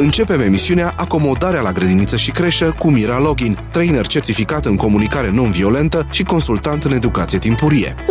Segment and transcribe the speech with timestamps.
[0.00, 6.06] Începem emisiunea Acomodarea la grădiniță și creșă cu Mira Login, trainer certificat în comunicare non-violentă
[6.10, 7.94] și consultant în educație timpurie.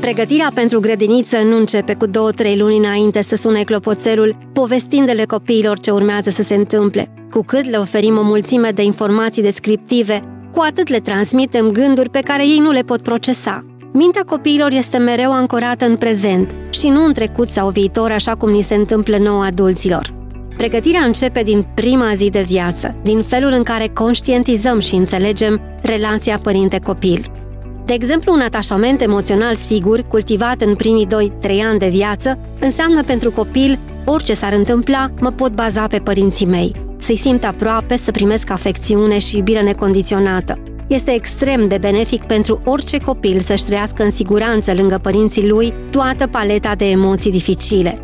[0.00, 5.90] Pregătirea pentru grădiniță nu începe cu două-trei luni înainte să sune clopoțelul, povestindu-le copiilor ce
[5.90, 7.12] urmează să se întâmple.
[7.30, 10.22] Cu cât le oferim o mulțime de informații descriptive,
[10.52, 13.75] cu atât le transmitem gânduri pe care ei nu le pot procesa.
[13.92, 18.50] Mintea copiilor este mereu ancorată în prezent și nu în trecut sau viitor, așa cum
[18.50, 20.14] ni se întâmplă nouă adulților.
[20.56, 26.38] Pregătirea începe din prima zi de viață, din felul în care conștientizăm și înțelegem relația
[26.42, 27.30] părinte-copil.
[27.84, 31.10] De exemplu, un atașament emoțional sigur, cultivat în primii 2-3
[31.70, 36.72] ani de viață, înseamnă pentru copil, orice s-ar întâmpla, mă pot baza pe părinții mei.
[36.98, 40.58] Să-i simt aproape, să primesc afecțiune și iubire necondiționată.
[40.86, 46.26] Este extrem de benefic pentru orice copil să-și trăiască în siguranță lângă părinții lui toată
[46.26, 48.00] paleta de emoții dificile.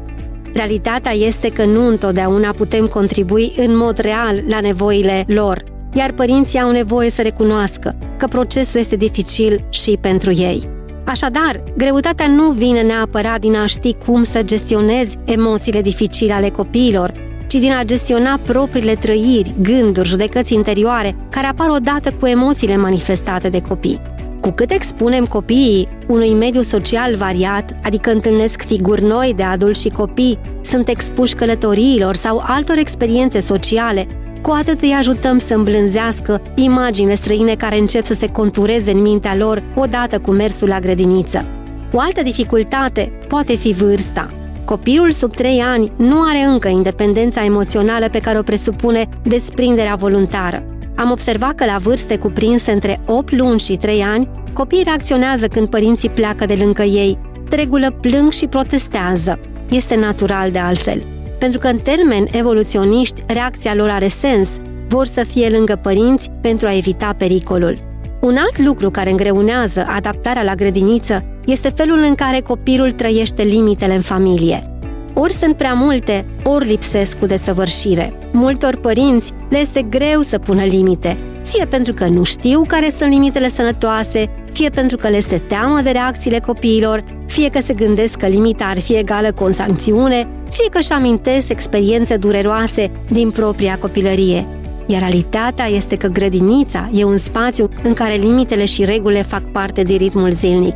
[0.54, 5.62] Realitatea este că nu întotdeauna putem contribui în mod real la nevoile lor,
[5.95, 10.60] iar părinții au nevoie să recunoască că procesul este dificil și pentru ei.
[11.04, 17.12] Așadar, greutatea nu vine neapărat din a ști cum să gestionezi emoțiile dificile ale copiilor,
[17.52, 23.48] ci din a gestiona propriile trăiri, gânduri, judecăți interioare care apar odată cu emoțiile manifestate
[23.48, 24.00] de copii.
[24.40, 29.88] Cu cât expunem copiii unui mediu social variat, adică întâlnesc figuri noi de adulți și
[29.88, 34.06] copii, sunt expuși călătoriilor sau altor experiențe sociale,
[34.42, 39.36] cu atât îi ajutăm să îmblânzească imaginile străine care încep să se contureze în mintea
[39.36, 41.46] lor odată cu mersul la grădiniță.
[41.92, 44.30] O altă dificultate poate fi vârsta.
[44.73, 50.64] Copilul sub 3 ani nu are încă independența emoțională pe care o presupune desprinderea voluntară.
[50.96, 55.68] Am observat că la vârste cuprinse între 8 luni și 3 ani, copiii reacționează când
[55.68, 59.38] părinții pleacă de lângă ei, de regulă plâng și protestează.
[59.70, 61.02] Este natural de altfel.
[61.38, 64.48] Pentru că în termeni evoluționiști, reacția lor are sens,
[64.88, 67.78] vor să fie lângă părinți pentru a evita pericolul.
[68.20, 73.94] Un alt lucru care îngreunează adaptarea la grădiniță este felul în care copilul trăiește limitele
[73.94, 74.66] în familie.
[75.14, 78.12] Ori sunt prea multe, ori lipsesc cu desăvârșire.
[78.32, 83.10] Multor părinți le este greu să pună limite, fie pentru că nu știu care sunt
[83.10, 88.14] limitele sănătoase, fie pentru că le este teamă de reacțiile copiilor, fie că se gândesc
[88.14, 93.30] că limita ar fi egală cu o sancțiune, fie că își amintesc experiențe dureroase din
[93.30, 94.47] propria copilărie.
[94.86, 99.82] Iar realitatea este că grădinița e un spațiu în care limitele și regulile fac parte
[99.82, 100.74] din ritmul zilnic.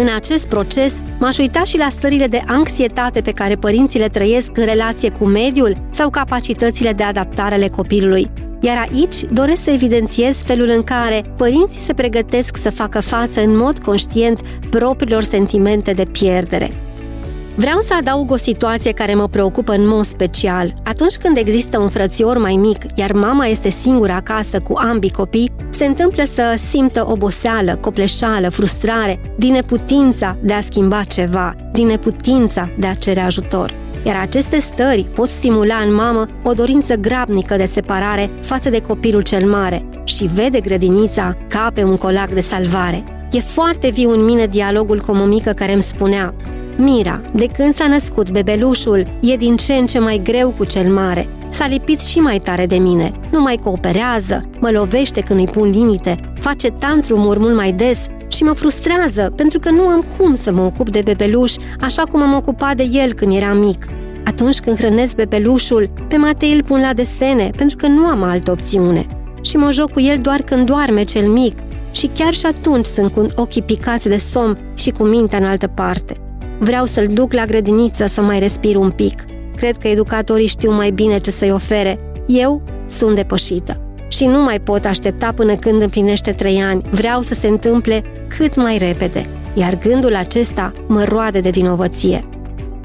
[0.00, 4.56] În acest proces, m-aș uita și la stările de anxietate pe care părinții le trăiesc
[4.56, 8.30] în relație cu mediul sau capacitățile de adaptare ale copilului.
[8.60, 13.56] Iar aici doresc să evidențiez felul în care părinții se pregătesc să facă față în
[13.56, 16.70] mod conștient propriilor sentimente de pierdere.
[17.54, 20.74] Vreau să adaug o situație care mă preocupă în mod special.
[20.84, 25.50] Atunci când există un frățior mai mic, iar mama este singură acasă cu ambii copii,
[25.78, 32.68] se întâmplă să simtă oboseală, copleșală, frustrare, din neputința de a schimba ceva, din neputința
[32.78, 33.74] de a cere ajutor.
[34.06, 39.22] Iar aceste stări pot stimula în mamă o dorință grabnică de separare față de copilul
[39.22, 43.04] cel mare și vede grădinița ca pe un colac de salvare.
[43.30, 46.34] E foarte viu în mine dialogul cu o mică care îmi spunea
[46.76, 50.92] Mira, de când s-a născut bebelușul, e din ce în ce mai greu cu cel
[50.92, 51.28] mare.
[51.50, 53.12] S-a lipit și mai tare de mine.
[53.30, 58.42] Nu mai cooperează, mă lovește când îi pun limite, face tantrumuri mult mai des și
[58.42, 62.34] mă frustrează pentru că nu am cum să mă ocup de bebeluș așa cum am
[62.34, 63.86] ocupat de el când era mic.
[64.24, 68.50] Atunci când hrănesc bebelușul, pe Matei îl pun la desene pentru că nu am altă
[68.50, 69.06] opțiune.
[69.42, 71.58] Și mă joc cu el doar când doarme cel mic
[71.90, 75.66] și chiar și atunci sunt cu ochii picați de somn și cu mintea în altă
[75.66, 76.16] parte.
[76.58, 79.24] Vreau să-l duc la grădiniță să mai respir un pic.
[79.58, 81.98] Cred că educatorii știu mai bine ce să-i ofere.
[82.26, 83.80] Eu sunt depășită.
[84.08, 86.82] Și nu mai pot aștepta până când împlinește trei ani.
[86.90, 88.02] Vreau să se întâmple
[88.36, 89.26] cât mai repede.
[89.54, 92.20] Iar gândul acesta mă roade de vinovăție.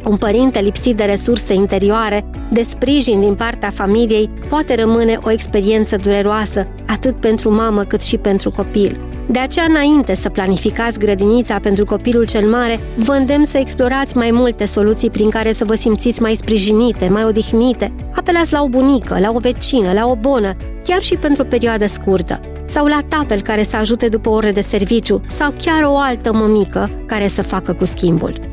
[0.06, 5.96] Un părinte lipsit de resurse interioare, de sprijin din partea familiei, poate rămâne o experiență
[5.96, 8.98] dureroasă, atât pentru mamă cât și pentru copil.
[9.26, 14.32] De aceea, înainte să planificați grădinița pentru copilul cel mare, vă îndemn să explorați mai
[14.32, 17.94] multe soluții prin care să vă simțiți mai sprijinite, mai odihnite.
[18.16, 21.86] Apelați la o bunică, la o vecină, la o bonă, chiar și pentru o perioadă
[21.88, 26.34] scurtă sau la tatăl care să ajute după ore de serviciu, sau chiar o altă
[26.34, 28.53] mămică care să facă cu schimbul.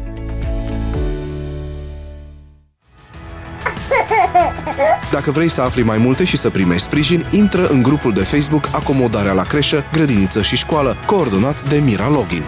[5.11, 8.69] Dacă vrei să afli mai multe și să primești sprijin, intră în grupul de Facebook
[8.73, 12.43] Acomodarea la creșă, grădiniță și școală, coordonat de Mira Login.